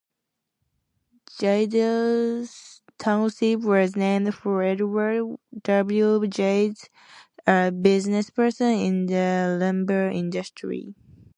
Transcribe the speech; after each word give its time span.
Jadis 1.37 2.81
Township 2.97 3.59
was 3.61 3.95
named 3.95 4.33
for 4.33 4.63
Edward 4.63 5.37
W. 5.61 6.27
Jadis, 6.27 6.89
a 7.45 7.69
businessperson 7.71 8.73
in 8.87 9.05
the 9.05 9.57
lumber 9.61 10.09
industry. 10.09 10.95